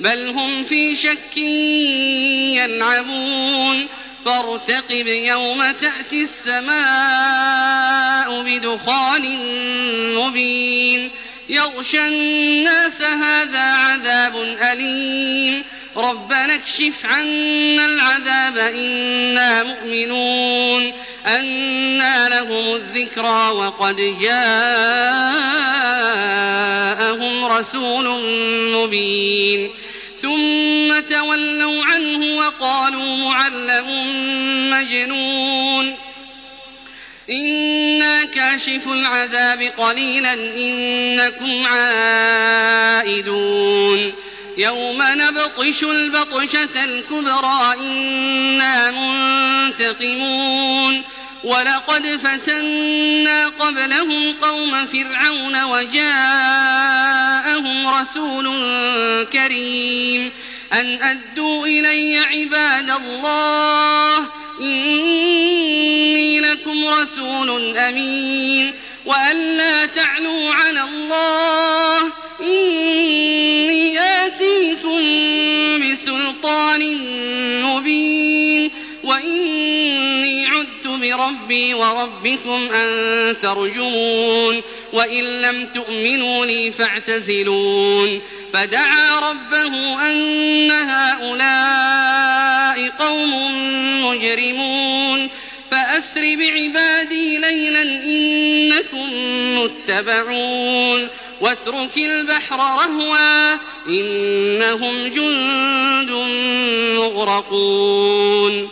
[0.00, 1.36] بل هم في شك
[2.56, 3.86] يلعبون.
[4.24, 6.82] فارتقب يوم تأتي السماء
[8.42, 9.38] بدخان
[10.14, 11.10] مبين.
[11.48, 15.64] يغشى الناس هذا عذاب أليم.
[15.96, 20.92] ربنا اكشف عنا العذاب إنا مؤمنون.
[21.26, 24.24] أنا لهم الذكرى وقد جاءهم
[27.44, 28.22] رسول
[28.72, 29.70] مبين.
[30.26, 33.88] ثم تولوا عنه وقالوا معلم
[34.70, 35.96] مجنون.
[37.30, 41.66] إنا كاشف العذاب قليلا إنكم
[43.06, 44.12] عائدون.
[44.58, 51.02] يوم نبطش البطشة الكبرى إنا منتقمون.
[51.44, 56.45] ولقد فتنا قبلهم قوم فرعون وجاءهم
[58.00, 58.46] رسول
[59.32, 60.32] كريم.
[60.72, 64.18] أن أدوا إلي عباد الله
[64.62, 68.74] إني لكم رسول أمين.
[69.04, 75.00] وأن لا تعلوا على الله إني آتيكم
[75.80, 76.82] بسلطان
[77.62, 78.70] مبين.
[79.04, 84.62] وإني عدت بربي وربكم أن ترجمون.
[84.92, 88.20] وإن لم تؤمنوا لي فاعتزلون.
[88.52, 93.32] فدعا ربه أن هؤلاء قوم
[94.06, 95.28] مجرمون.
[95.70, 99.10] فأسر بعبادي ليلا إنكم
[99.58, 101.08] متبعون.
[101.40, 103.54] واترك البحر رهوا
[103.88, 106.10] إنهم جند
[106.98, 108.68] مغرقون.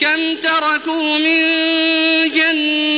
[0.00, 1.40] كم تركوا من
[2.30, 2.97] جنات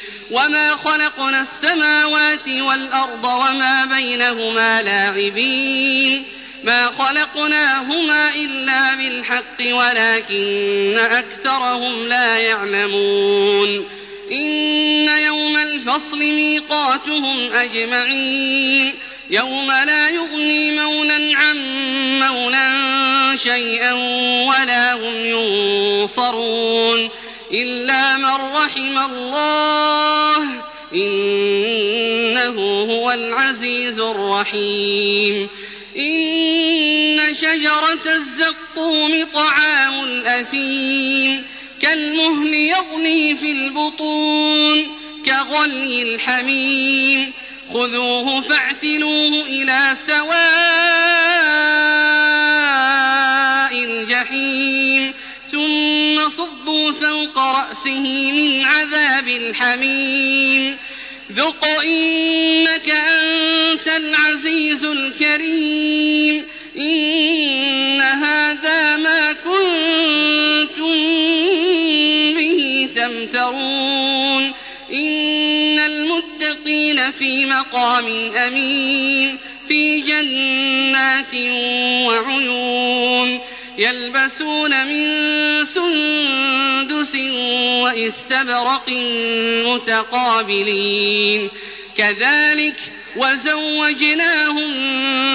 [0.31, 6.23] وما خلقنا السماوات والأرض وما بينهما لاعبين
[6.63, 13.87] ما خلقناهما إلا بالحق ولكن أكثرهم لا يعلمون
[14.31, 18.93] إن يوم الفصل ميقاتهم أجمعين
[19.29, 21.57] يوم لا يغني مولا عن
[22.19, 22.71] مولا
[23.35, 23.93] شيئا
[24.47, 27.09] ولا هم ينصرون
[27.53, 30.61] إلا من رحم الله
[30.93, 32.61] إنه
[32.91, 35.49] هو العزيز الرحيم.
[35.97, 41.45] إن شجرة الزقوم طعام الأثيم
[41.81, 44.87] كالمهل يغلي في البطون
[45.25, 47.31] كغلي الحميم.
[47.73, 50.50] خذوه فاعتلوه إلى سواء
[57.41, 60.77] رأسه من عذاب الحميم.
[61.31, 66.47] ذق إنك أنت العزيز الكريم.
[66.77, 70.93] إن هذا ما كنتم
[72.35, 74.51] به تمترون.
[74.93, 79.37] إن المتقين في مقام أمين.
[79.67, 81.35] في جنات
[82.07, 83.39] وعيون.
[83.77, 85.01] يلبسون من
[85.65, 85.90] سندس
[87.91, 88.89] واستبرق
[89.65, 91.49] متقابلين.
[91.97, 92.75] كذلك
[93.15, 94.71] وزوجناهم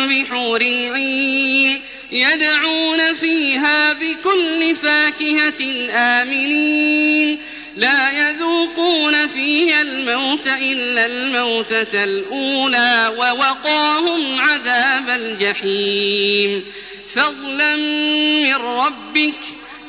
[0.08, 1.80] بحور عين
[2.12, 7.38] يدعون فيها بكل فاكهة آمنين.
[7.76, 16.64] لا يذوقون فيها الموت إلا الموتة الأولى ووقاهم عذاب الجحيم.
[17.14, 19.34] فضلا من ربك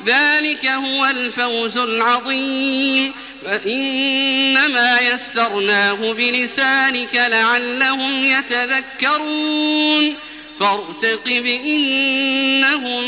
[0.06, 3.12] ذلك هو الفوز العظيم.
[3.44, 10.14] فإنما يسرناه بلسانك لعلهم يتذكرون.
[10.60, 13.04] فارتقب إنهم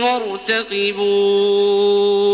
[0.00, 2.31] مرتقبون.